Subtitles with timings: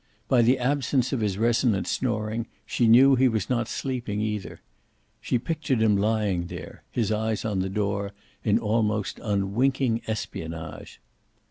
[0.27, 4.59] By the absence of his resonant snoring she knew he was not sleeping, either.
[5.21, 8.11] She pictured him lying there, his eyes on the door,
[8.43, 10.99] in almost unwinking espionage.